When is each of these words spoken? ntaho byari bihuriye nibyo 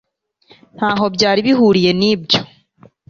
ntaho 0.75 1.05
byari 1.15 1.39
bihuriye 1.47 1.91
nibyo 1.99 2.39